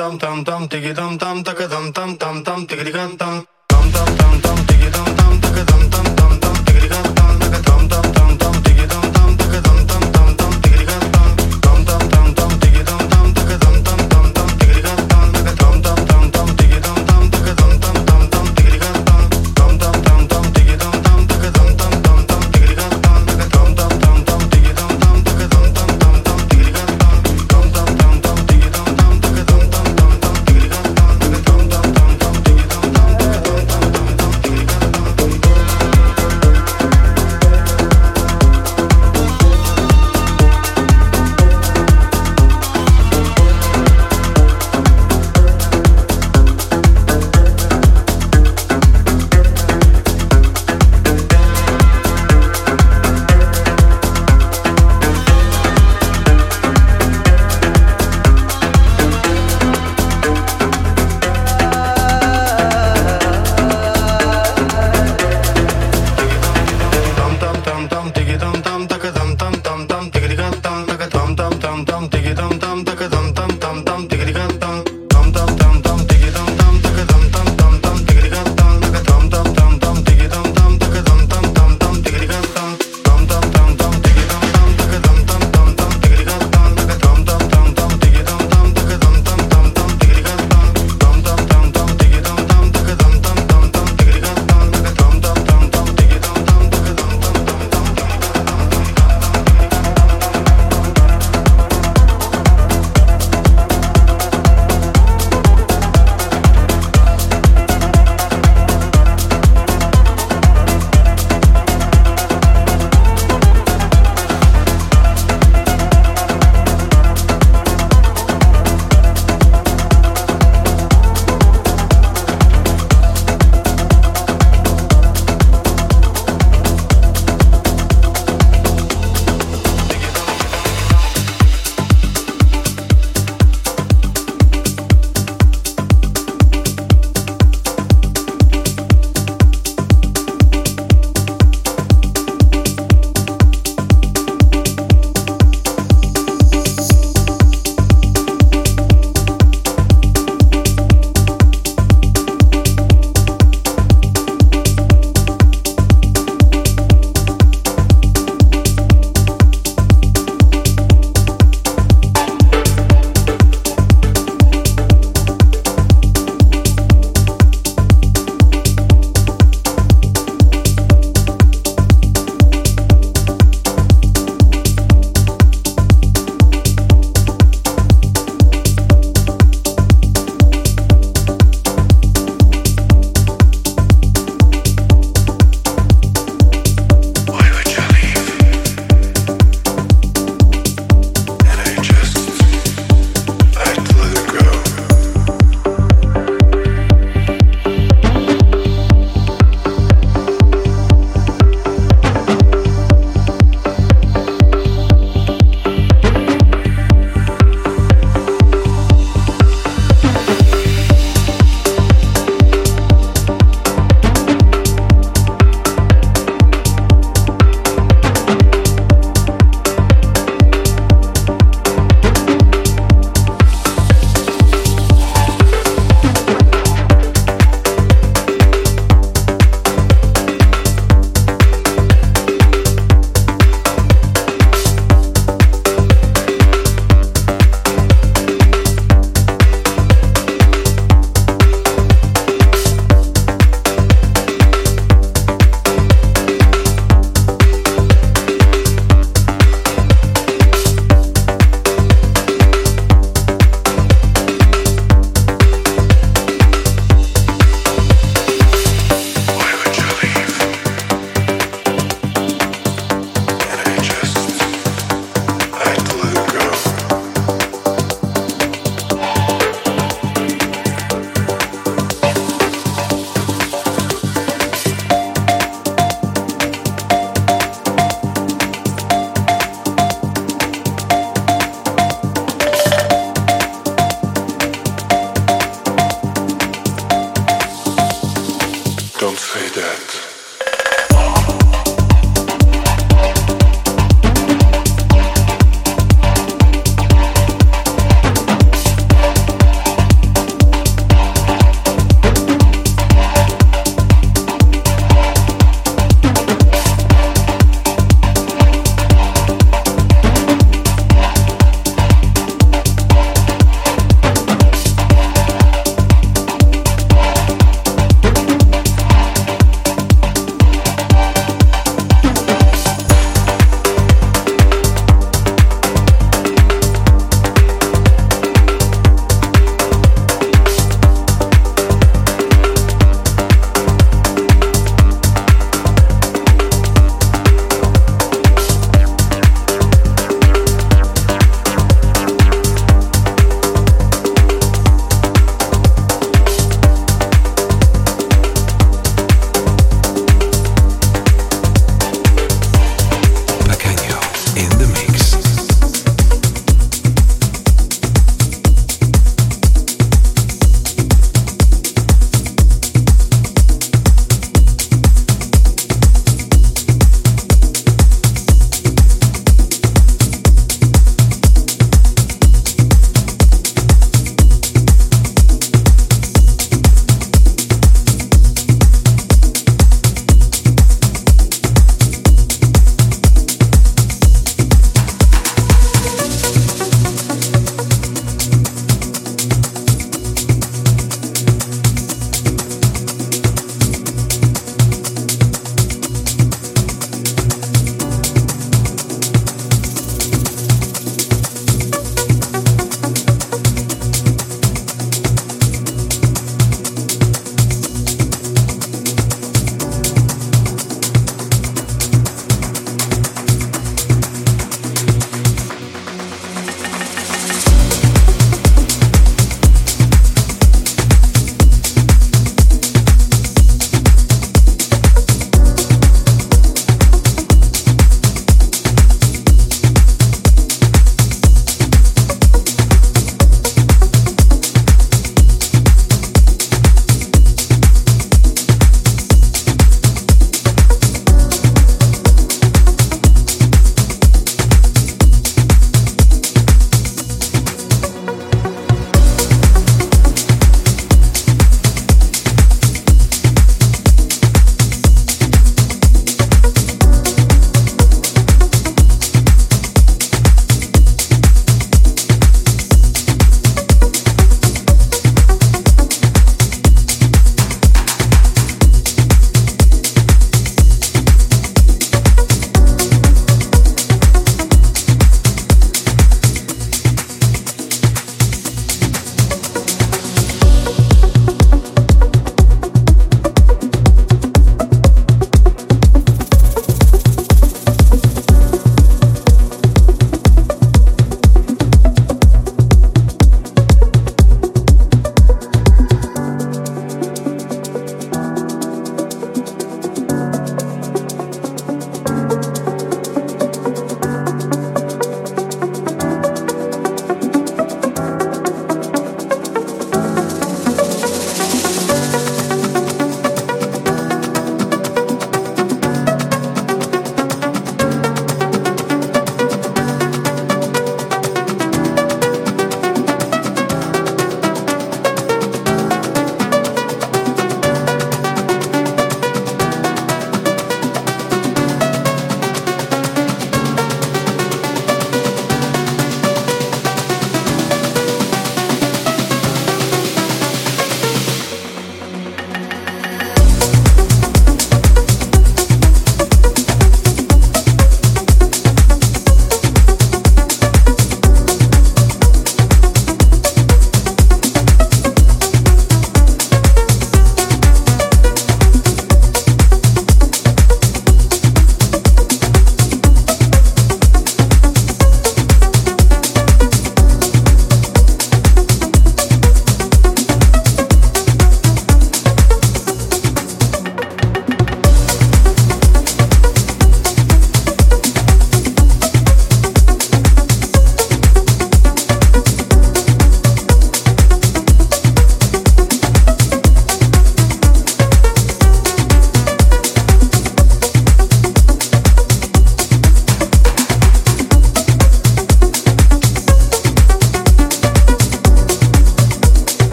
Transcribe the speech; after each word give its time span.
tam 0.00 0.16
tam 0.18 0.44
tam 0.44 0.68
tiki 0.68 0.94
tam 0.96 1.18
tam 1.18 1.44
taka 1.44 1.68
tam 1.68 1.92
tam 1.92 2.16
tam 2.16 2.42
tam 2.44 2.66
tiki 2.66 2.92
tam 2.92 3.16
tam. 3.20 3.49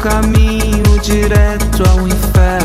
caminho 0.00 0.98
direto 1.02 1.82
ao 1.90 2.08
inferno. 2.08 2.59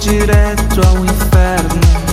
direto 0.00 0.80
ao 0.86 1.04
inferno. 1.04 2.07